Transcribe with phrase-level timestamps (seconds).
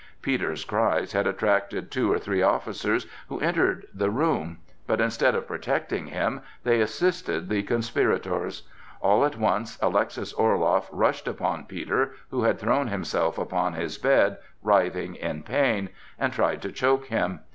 [0.23, 5.45] Peter's cries had attracted two or three officers, who entered the room; but instead of
[5.47, 8.63] protecting him, they assisted the conspirators.
[8.99, 14.37] All at once Alexis Orloff rushed upon Peter, who had thrown himself upon his bed,
[14.63, 17.41] writhing in pain, and tried to choke him.